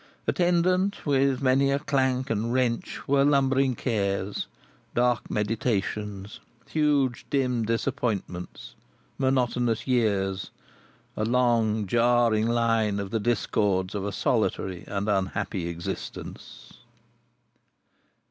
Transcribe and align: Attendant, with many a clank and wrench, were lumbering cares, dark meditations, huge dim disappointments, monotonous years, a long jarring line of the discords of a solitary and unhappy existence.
Attendant, 0.25 1.05
with 1.05 1.43
many 1.43 1.69
a 1.71 1.77
clank 1.77 2.31
and 2.31 2.51
wrench, 2.51 3.07
were 3.07 3.23
lumbering 3.23 3.75
cares, 3.75 4.47
dark 4.95 5.29
meditations, 5.29 6.39
huge 6.67 7.23
dim 7.29 7.65
disappointments, 7.65 8.73
monotonous 9.19 9.85
years, 9.85 10.49
a 11.15 11.23
long 11.23 11.85
jarring 11.85 12.47
line 12.47 12.97
of 12.99 13.11
the 13.11 13.19
discords 13.19 13.93
of 13.93 14.03
a 14.03 14.11
solitary 14.11 14.85
and 14.87 15.07
unhappy 15.07 15.67
existence. 15.67 16.73